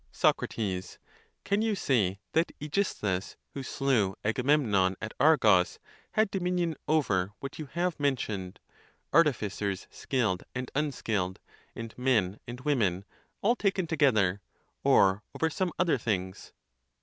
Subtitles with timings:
[0.11, 0.97] [5.] Soc.
[1.43, 5.77] Can you say, that /Mgisthus, who slew Aga memnon at Argos,
[6.13, 8.57] had dominion over what you have men tioned,
[9.13, 11.39] artificers skilled and unskilled,
[11.75, 13.05] and men and women,
[13.43, 14.41] all taken together,
[14.83, 16.51] or over some other things